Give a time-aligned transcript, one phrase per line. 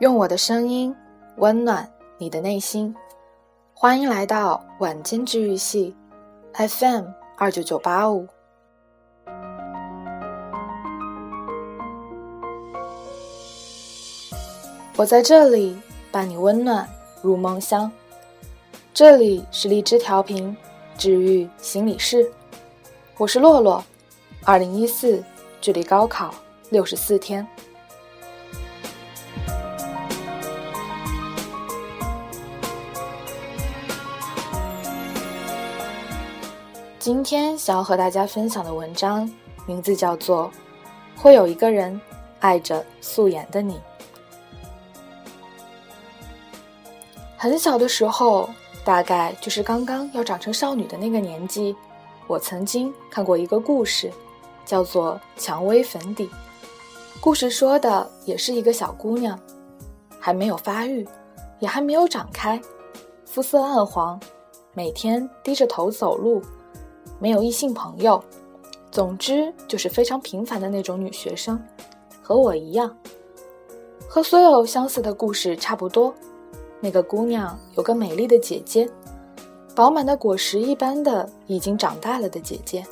[0.00, 0.94] 用我的声音
[1.36, 2.94] 温暖你的内心，
[3.72, 5.96] 欢迎来到晚间治愈系
[6.52, 7.06] FM
[7.38, 8.28] 二九九八五。
[14.96, 15.80] 我在这里
[16.12, 16.88] 伴你温暖
[17.22, 17.90] 入梦乡。
[18.92, 20.54] 这里是荔枝调频
[20.98, 22.30] 治愈心理室，
[23.16, 23.82] 我是洛洛。
[24.46, 25.24] 二零一四，
[25.58, 26.34] 距离高考
[26.68, 27.46] 六十四天。
[36.98, 39.30] 今天想要和大家分享的文章，
[39.64, 40.52] 名字叫做
[41.20, 41.98] 《会有一个人
[42.40, 43.74] 爱着素颜的你》。
[47.38, 48.50] 很小的时候，
[48.84, 51.74] 大概就是刚刚要长成少女的那个年纪，
[52.26, 54.12] 我曾经看过一个故事，
[54.64, 56.26] 叫做《蔷薇粉底》。
[57.20, 59.38] 故事说的也是一个小姑娘，
[60.18, 61.06] 还没有发育，
[61.58, 62.60] 也还没有长开，
[63.24, 64.20] 肤色暗黄，
[64.74, 66.42] 每天低着头走路。
[67.20, 68.22] 没有异性朋友，
[68.90, 71.58] 总之就是非常平凡的那种女学生，
[72.20, 72.94] 和我一样，
[74.08, 76.12] 和所有相似的故事差不多。
[76.80, 78.86] 那个姑娘有个美丽的姐姐，
[79.74, 82.84] 饱满的果实一般的已经长大了的姐姐。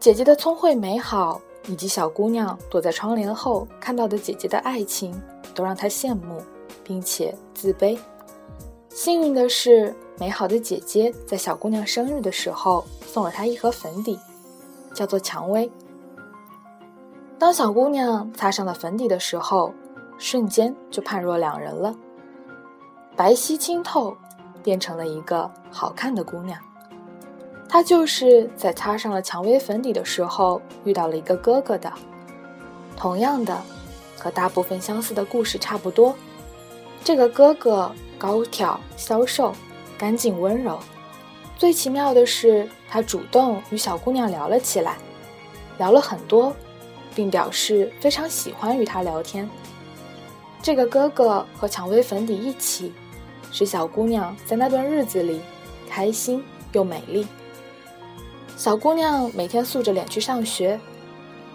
[0.00, 5.14] 姐姐的聪慧美好，以及小姑娘躲在窗帘后看到的姐姐的爱情，
[5.54, 6.42] 都让她羡慕，
[6.82, 7.96] 并且自卑。
[8.88, 9.94] 幸运的是。
[10.18, 14.18] 美好的姐姐在小姑娘生日的时候送了她一盒粉底，
[14.92, 15.72] 叫做蔷薇。
[17.38, 19.72] 当小姑娘擦上了粉底的时候，
[20.18, 21.96] 瞬间就判若两人了，
[23.16, 24.14] 白皙清透，
[24.62, 26.60] 变成了一个好看的姑娘。
[27.72, 31.90] 他就是在擦上了蔷薇粉底的时候遇到了一个哥哥的。
[32.96, 33.56] 同样的，
[34.18, 36.12] 和大部分相似的故事差不多，
[37.04, 39.54] 这个哥哥高挑消瘦。
[39.96, 40.80] 干净温柔，
[41.58, 44.96] 最奇妙的是，他主动与小姑娘聊了起来，
[45.76, 46.56] 聊了很多，
[47.14, 49.46] 并表示非常喜欢与她聊天。
[50.62, 52.94] 这个哥哥和蔷薇粉底一起，
[53.52, 55.42] 使小姑娘在那段日子里
[55.86, 56.42] 开心
[56.72, 57.26] 又美丽。
[58.60, 60.78] 小姑娘每天素着脸去上学，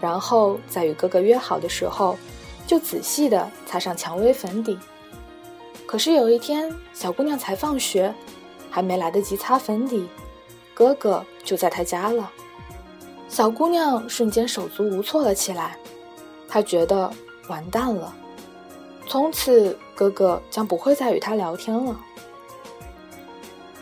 [0.00, 2.16] 然后在与哥哥约好的时候，
[2.64, 4.78] 就仔细地擦上蔷薇粉底。
[5.84, 8.14] 可是有一天，小姑娘才放学。
[8.70, 10.08] 还没来得及擦粉底，
[10.74, 12.30] 哥哥就在她家了。
[13.28, 15.76] 小姑娘瞬间手足无措了起来，
[16.48, 17.12] 她觉得
[17.48, 18.14] 完蛋了，
[19.08, 22.00] 从此哥哥将不会再与她聊天了。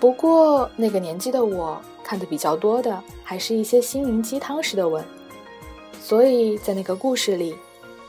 [0.00, 1.78] 不过那个年纪的我
[2.10, 5.04] 看的比较多的还是一些心灵鸡汤式的文，
[6.00, 7.54] 所以在那个故事里，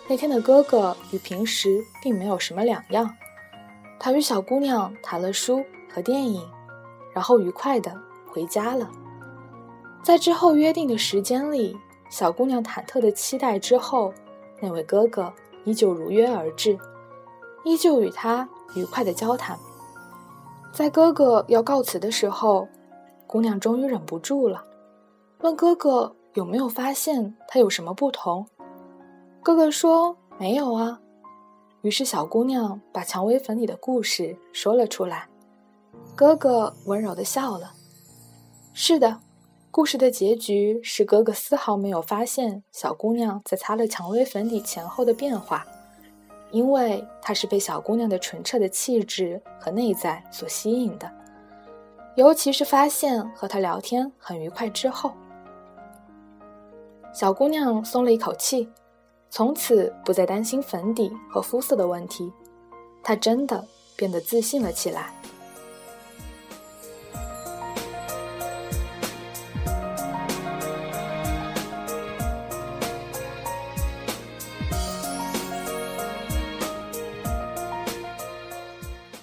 [0.07, 3.15] 那天的哥哥与平时并没有什么两样，
[3.99, 6.41] 他与小姑娘谈了书和电影。
[7.13, 7.95] 然后愉快的
[8.27, 8.89] 回家了。
[10.01, 11.77] 在之后约定的时间里，
[12.09, 14.11] 小姑娘忐忑的期待之后，
[14.59, 15.31] 那位哥哥
[15.63, 16.75] 依旧如约而至，
[17.63, 19.59] 依旧与她愉快的交谈。
[20.73, 22.67] 在哥哥要告辞的时候，
[23.31, 24.61] 姑娘终于忍不住了，
[25.39, 28.45] 问哥哥有没有发现他有什么不同。
[29.41, 30.99] 哥哥说没有啊。
[31.81, 35.29] 于是小姑娘把蔷薇粉里的故事说了出来。
[36.13, 37.71] 哥哥温柔的笑了。
[38.73, 39.21] 是的，
[39.71, 45.65] 故事的结局是哥哥丝毫没有发现小姑娘在擦了蔷薇粉底前后的变化，
[46.51, 51.09] 因为他是被小姑娘的纯澈的气质和内在所吸引的。
[52.15, 55.13] 尤其是发现和他聊天很愉快之后，
[57.13, 58.69] 小姑娘松了一口气，
[59.29, 62.31] 从此不再担心粉底和肤色的问题，
[63.01, 65.13] 她真的变得自信了起来。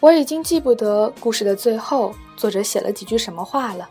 [0.00, 3.88] 我已经记不得故事的最后作者写了几句什么话了，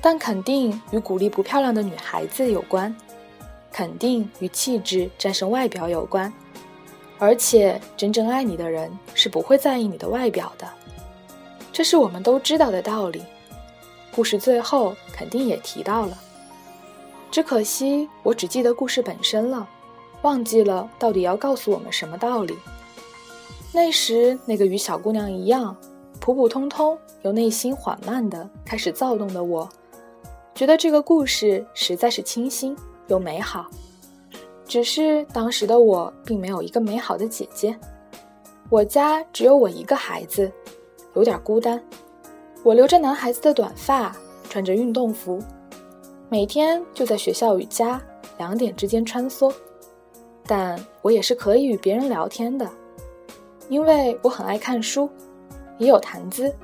[0.00, 2.94] 但肯定与鼓励不漂亮的女孩子有关，
[3.72, 6.32] 肯定与气质战胜外表有关，
[7.18, 10.68] 而且真正爱你的人是不会在意你的外表的，
[11.72, 13.20] 这是我们都知道的道理。
[14.14, 16.16] 故事最后肯定也提到了，
[17.32, 19.68] 只可惜我只记得故事本身了，
[20.22, 22.56] 忘记了到底要告诉我们什么道理。
[23.72, 25.76] 那时，那个与小姑娘一样
[26.26, 29.68] 普普通通、由内心缓慢的开始躁动的我，
[30.56, 32.76] 觉得这个故事实在是清新
[33.06, 33.66] 又美好。
[34.66, 37.78] 只是当时的我并没有一个美好的姐姐，
[38.70, 40.50] 我家只有我一个孩子，
[41.14, 41.80] 有点孤单。
[42.64, 44.12] 我留着男孩子的短发，
[44.50, 45.40] 穿着运动服，
[46.28, 48.02] 每天就在学校与家
[48.36, 49.54] 两点之间穿梭。
[50.44, 52.68] 但我也是可以与别人聊天的，
[53.68, 55.08] 因为我很爱看书，
[55.78, 56.54] 也有谈资。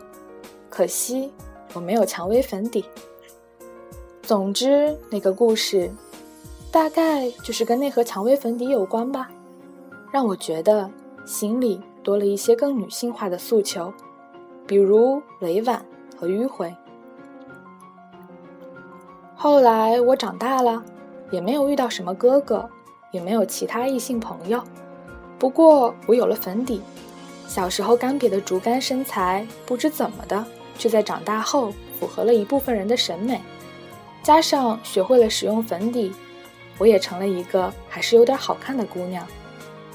[0.69, 1.33] 可惜
[1.73, 2.85] 我没有蔷薇粉底。
[4.23, 5.91] 总之，那个故事。
[6.71, 9.31] 大概就是跟那盒蔷薇粉底有关吧，
[10.11, 10.91] 让我觉得
[11.27, 13.93] 心里多了一些更女性化的诉求，
[14.67, 15.85] 比如委婉
[16.19, 16.75] 和迂回。
[19.35, 20.83] 后来我长大了，
[21.31, 22.67] 也没有遇到什么哥哥，
[23.11, 24.63] 也没有其他异性朋友。
[25.39, 26.81] 不过我有了粉底，
[27.47, 30.45] 小时候干瘪的竹竿身材，不知怎么的，
[30.79, 33.41] 却在长大后符合了一部分人的审美，
[34.23, 36.13] 加上学会了使用粉底。
[36.79, 39.27] 我也成了一个还是有点好看的姑娘，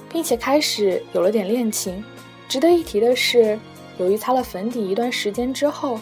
[0.10, 2.04] 并且开始有了点恋情。
[2.48, 3.60] 值得一提的是，
[3.98, 6.00] 由于擦了粉底一段时间之后，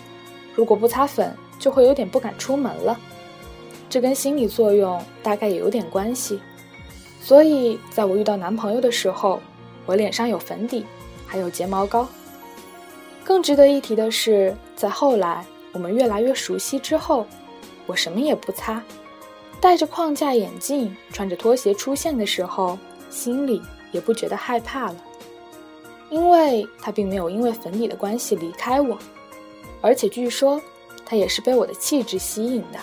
[0.54, 3.00] 如果不擦粉，就会有点不敢出门了。
[3.90, 6.40] 这跟心理作用大概也有点关系。
[7.22, 9.42] 所以，在我遇到男朋友的时候，
[9.86, 10.86] 我脸上有粉底，
[11.26, 12.08] 还有睫毛膏。
[13.24, 17.26] 更值得一提的是，在后来我们越来越熟悉之后，
[17.86, 18.82] 我什么也不擦。
[19.60, 22.78] 戴着框架眼镜，穿着拖鞋出现的时候，
[23.10, 23.62] 心里
[23.92, 24.96] 也不觉得害怕了，
[26.12, 28.96] 因为他并没有因为粉底的关系离开我，
[29.82, 30.62] 而且据说
[31.04, 32.80] 他也是被我的气质吸引的。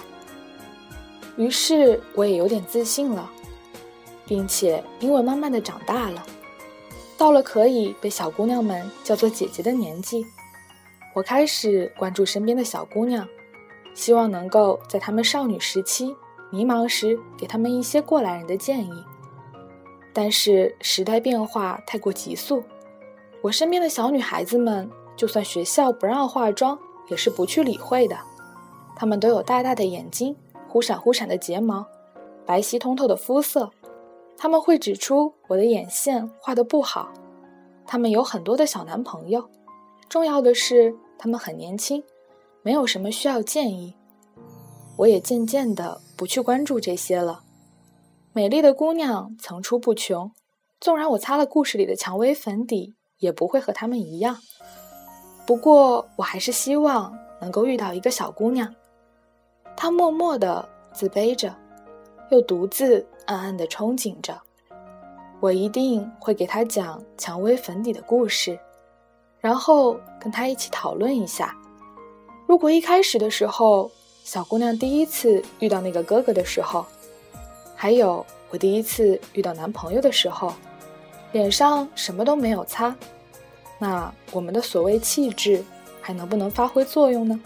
[1.36, 3.30] 于是我也有点自信了，
[4.26, 6.26] 并且因为慢慢的长大了，
[7.22, 10.26] 到了可以被小姑娘们叫做姐姐的年纪，
[11.14, 13.24] 我开始关注身边的小姑娘，
[13.94, 16.16] 希望能够在她们少女时期。
[16.50, 19.04] 迷茫时，给他们一些过来人的建议。
[20.12, 22.60] 但是时代变化太过急速，
[23.40, 26.76] 我身边的小女孩子们，就算学校不让化妆，
[27.06, 28.18] 也是不去理会的。
[28.96, 30.34] 她们都有大大的眼睛，
[30.68, 31.86] 忽闪忽闪的睫毛，
[32.44, 33.70] 白皙通透的肤色。
[34.36, 37.12] 他们会指出我的眼线画的不好。
[37.86, 39.48] 他们有很多的小男朋友，
[40.08, 42.02] 重要的是他们很年轻，
[42.62, 43.94] 没有什么需要建议。
[44.96, 47.42] 我也渐渐的不去关注这些了。
[48.32, 50.32] 美丽的姑娘层出不穷，
[50.80, 54.38] 纵然我擦了故事里的蔷薇粉底，也不会和她们一样。
[55.46, 58.74] 不过，我还是希望能够遇到一个小姑娘，
[59.76, 61.54] 她默默的自卑着，
[62.30, 64.40] 又独自暗暗的憧憬着。
[65.40, 68.58] 我一定会给他讲蔷薇粉底的故事，
[69.40, 71.56] 然后跟他一起讨论一下。
[72.46, 73.90] 如果一开始的时候，
[74.22, 76.86] 小姑娘第一次遇到那个哥哥的时候，
[77.74, 80.52] 还有我第一次遇到男朋友的时候，
[81.32, 82.94] 脸上什么都没有擦，
[83.78, 85.64] 那我们的所谓气质
[86.00, 87.40] 还能不能发挥作用呢？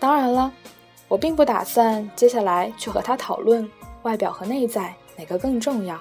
[0.00, 0.52] 当然了，
[1.06, 3.70] 我并不打算接下来去和他讨论
[4.04, 6.00] 外表和内在哪个更重要，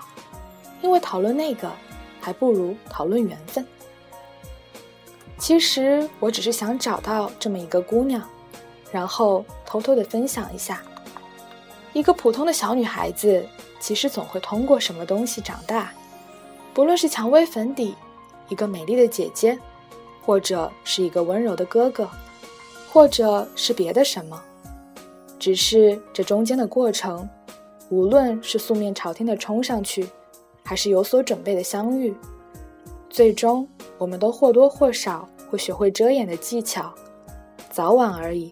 [0.81, 1.69] 因为讨论那个
[2.21, 3.65] 还不如讨论缘分。
[5.37, 8.21] 其实我只是想找到这么一个姑娘。
[8.91, 10.83] 然后偷偷的分享一下，
[11.93, 13.43] 一个普通的小女孩子，
[13.79, 15.91] 其实总会通过什么东西长大，
[16.75, 17.95] 不论是蔷薇粉底，
[18.49, 19.57] 一个美丽的姐姐，
[20.23, 22.07] 或者是一个温柔的哥哥，
[22.91, 24.39] 或者是别的什么，
[25.39, 27.27] 只是这中间的过程，
[27.93, 30.09] 无论是素面朝天的冲上去，
[30.63, 32.11] 还是有所准备的相遇，
[33.07, 33.67] 最终
[33.99, 36.91] 我们都或多或少会学会遮掩的技巧，
[37.69, 38.51] 早晚而已。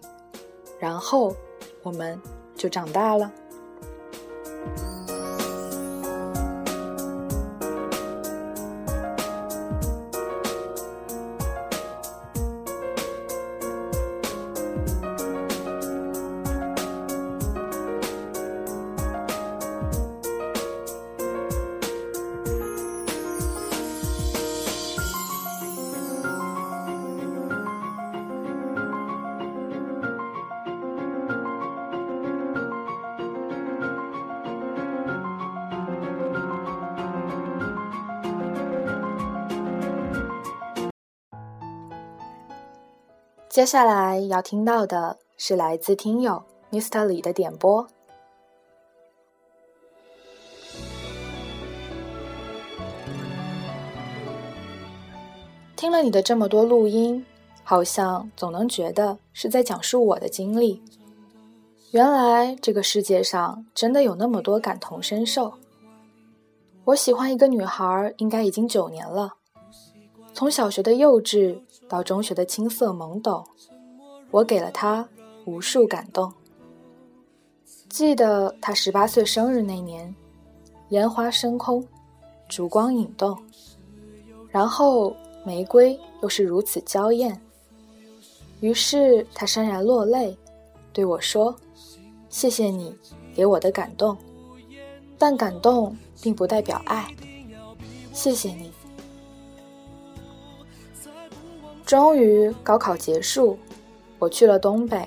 [0.78, 1.34] 然后，
[1.82, 2.16] 我们
[2.54, 3.32] 就长大了。
[43.52, 47.86] 接下来要听到的是来自听友 Mr 李的点播。
[55.76, 57.26] 听了你的这么多录音，
[57.62, 60.82] 好像总能觉得是在讲述我的经历。
[61.90, 65.52] 原来这个世界上真的有那么多感同身受。
[66.84, 69.34] 我喜欢一个女孩，应该已经九年了。
[70.32, 71.60] 从小学的幼稚
[71.92, 73.44] 到中学的青涩懵懂，
[74.30, 75.06] 我给了他
[75.44, 76.32] 无数感动。
[77.90, 80.14] 记得他十八岁生日那年，
[80.88, 81.86] 烟花升空，
[82.48, 83.36] 烛光引动，
[84.48, 87.38] 然后玫瑰又是如此娇艳。
[88.60, 90.34] 于是他潸然落泪，
[90.94, 91.54] 对我说。
[92.30, 92.96] 谢谢你
[93.34, 94.16] 给我的感动，
[95.18, 97.14] 但感动并不代表爱。
[98.14, 98.71] 谢谢你。
[101.92, 103.58] 终于高考结束，
[104.18, 105.04] 我去了东北，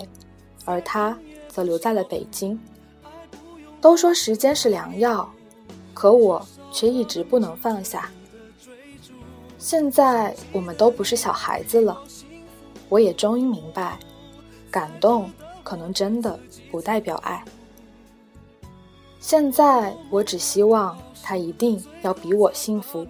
[0.66, 2.60] 而他则留在了北京。
[3.82, 5.28] 都说时间是良药，
[5.96, 8.12] 可我却一直不能放下。
[9.58, 12.00] 现在我们都不是小孩子了，
[12.88, 13.98] 我也终于明白，
[14.70, 15.28] 感动。
[15.64, 16.40] 可能真的
[16.70, 17.44] 不代表爱。
[19.20, 23.08] 现在我只希望他一定要比我幸福。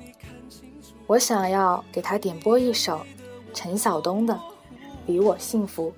[1.08, 3.02] 我想要给他点播一首
[3.56, 4.34] 陈晓东的
[5.08, 5.92] 《比我幸福》。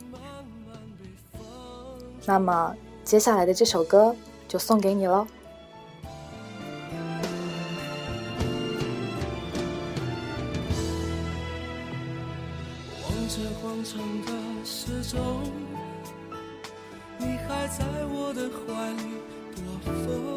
[2.26, 2.74] 那么
[3.04, 4.16] 接下来的这首歌
[4.48, 5.28] 就送给你喽。
[17.68, 19.04] 在我的怀里
[19.54, 20.37] 躲风，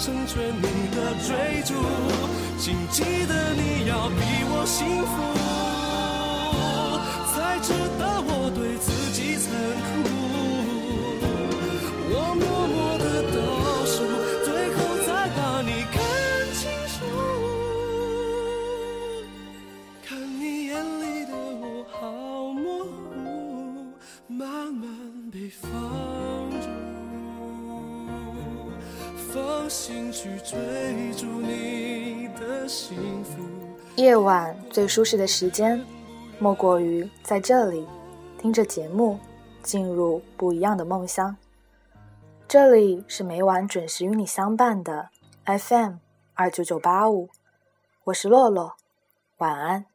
[0.00, 1.74] 成全你的追逐。
[2.58, 5.29] 请记得你要比我幸福，
[33.96, 35.84] 夜晚最舒适的时间，
[36.38, 37.86] 莫过于在这里
[38.38, 39.18] 听着节目，
[39.62, 41.36] 进入不一样的梦乡。
[42.46, 45.08] 这里是每晚准时与你相伴的
[45.44, 45.94] FM
[46.34, 47.28] 二九九八五，
[48.04, 48.74] 我是洛洛，
[49.38, 49.86] 晚安。